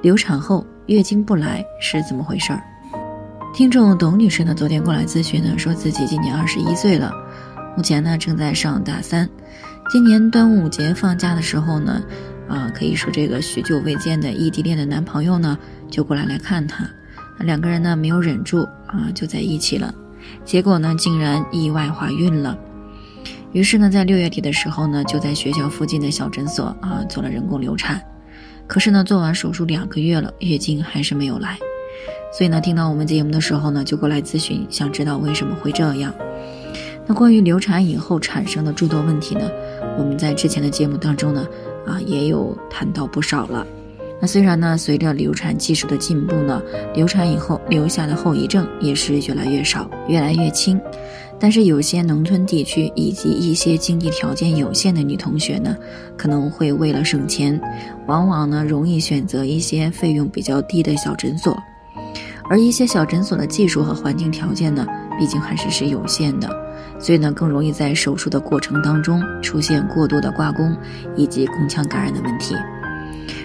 [0.00, 2.62] 流产后月经不来是怎么回事儿？
[3.52, 7.12] 听众董女士呢，昨天过来咨询呢，说自己今年二十一岁了，
[7.76, 9.28] 目前呢正在上大三。
[9.90, 12.00] 今年端午节放假的时候呢，
[12.48, 15.58] 啊，可以说这个许久未见的异地恋的男朋友呢，
[15.90, 16.88] 就过来来看她，
[17.40, 19.92] 两个人呢没有忍住啊，就在一起了。
[20.44, 22.56] 结果呢，竟然意外怀孕了。
[23.50, 28.00] 于是呢，在六月底的时候呢，就在学校附近的小诊所啊做了人工流产。
[28.68, 31.58] 可是呢，做完手术两个月了，月经还是没有来。
[32.30, 36.14] 所以呢，听到我们节目的时候呢，就过来咨询，想知道为什么会这样。
[37.06, 39.50] 那关于流产以后产生的诸多问题呢，
[39.98, 41.48] 我们在之前的节目当中呢，
[41.86, 43.66] 啊也有谈到不少了。
[44.20, 46.60] 那虽然呢，随着流产技术的进步呢，
[46.94, 50.80] 流产以后留下的后遗症也是越来越少，越来越轻。
[51.40, 55.76] 但是有些农村地区以及一些经济条件有限的女同学呢，
[56.16, 57.60] 可能会为了省钱，
[58.08, 61.56] 往往呢容易选择一些费用比较低的小诊所，
[62.50, 64.84] 而一些小诊所的技术和环境条件呢，
[65.16, 66.50] 毕竟还是是有限的，
[66.98, 70.76] 所以呢更容易在手术的过程当中出现过度的刮宫
[71.14, 72.56] 以及宫腔感染的问题，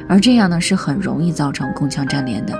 [0.07, 2.53] 而这样呢是很容易造成宫腔粘连的。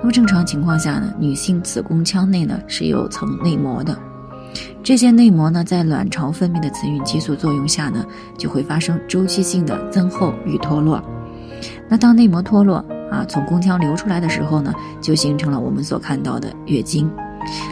[0.00, 3.96] 那么正常情况下呢，女性子宫腔内呢是有层内膜的。
[4.82, 8.04] 这些内膜呢，在卵巢分泌的雌孕激素作用下呢，
[8.36, 11.02] 就会发生周期性的增厚与脱落。
[11.88, 17.08] 那当内膜脱落啊，从宫腔流出来的时候呢，就形成了我们所看到的月经。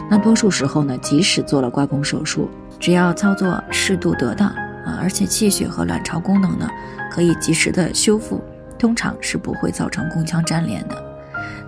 [0.09, 6.67] 那多数时候呢，即使做了刮宫手术，只要操作适度得当啊，而且气血和卵巢功能呢，
[7.11, 8.41] 可以及时的修复，
[8.81, 11.01] 通常是不会造成宫腔粘连的。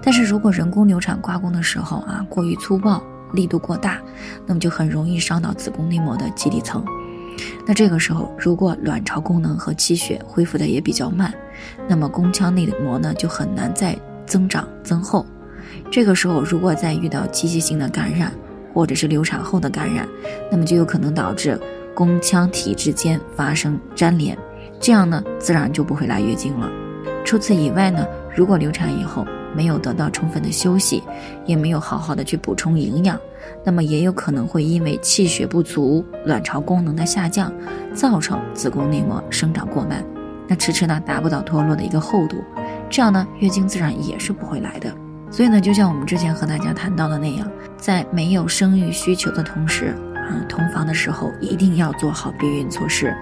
[0.01, 3.01] 但是如果人工流产刮宫的时候啊，过于粗暴。
[3.33, 3.99] 力度过大，
[4.45, 6.85] 那么就很容易伤到子宫内膜的基底层。
[7.65, 11.33] 那这个时候，如果卵巢功能和气血恢复的也比较慢，
[11.87, 13.97] 那么宫腔内膜呢就很难再
[14.27, 15.25] 增长增厚。
[15.89, 18.31] 这个时候，如果再遇到机械性的感染，
[18.71, 20.07] 或者是流产后的感染，
[20.51, 21.59] 那么就有可能导致
[21.95, 24.37] 宫腔体之间发生粘连，
[24.79, 26.69] 这样呢自然就不会来月经了。
[27.23, 29.25] 除此以外呢，如果流产以后，
[29.55, 31.03] 没有得到充分的休息，
[31.45, 33.19] 也没有好好的去补充营养，
[33.63, 37.53] 那么也有可能会因为气血不足、卵巢功能的下降，
[37.93, 40.03] 造成子宫内膜生长过慢，
[40.47, 42.37] 那迟迟呢达不到脱落的一个厚度，
[42.89, 44.91] 这样呢月经自然也是不会来的。
[45.29, 47.47] 所以呢，就像我们之前和大家谈到的那样，
[47.77, 53.15] 在没有生育需求的同时，啊，同房的时候一定要做好避孕措施。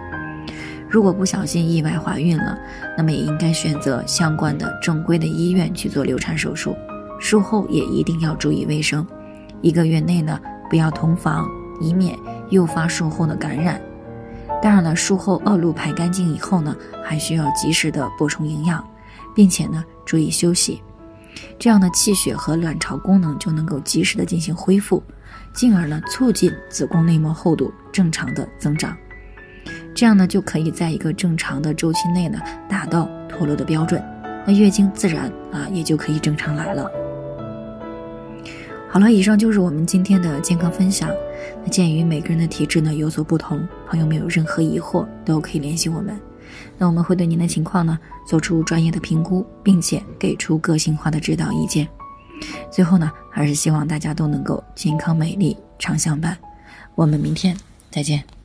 [0.91, 2.59] 如果不小心意外怀孕了，
[2.97, 6.75] 那么也应该选择相关的正规的医院去做流产手术。
[7.17, 9.07] 术后也一定要注意卫生，
[9.61, 10.37] 一个月内呢
[10.69, 11.47] 不要同房，
[11.79, 12.13] 以免
[12.49, 13.81] 诱发术后的感染。
[14.61, 18.85] 当然了，术后恶露排干净以后呢，还需要及时的补充营养，
[19.33, 20.81] 并且呢注意休息，
[21.57, 25.01] 这样的气血和卵巢功能就能够及时的进行恢复，
[25.53, 28.93] 进而呢促进子宫内膜厚度正常的增长。
[29.93, 34.03] 这样呢，就可以在一个正常的周期内呢，达到脱落的标准，
[34.45, 36.89] 那月经自然啊，也就可以正常来了。
[38.89, 41.09] 好了，以上就是我们今天的健康分享。
[41.63, 46.19] 那鉴于每个人的体质呢有所不同，朋友们有任何疑惑都可以联系我们，
[46.77, 51.87] 那我们会对您的情况呢做出专业的评估，并且给出个性化的指导意见。
[52.71, 56.37] 最后呢，还是希望大家都能够健康美丽常相伴。
[56.95, 57.55] 我们明天
[57.91, 58.40] 再见。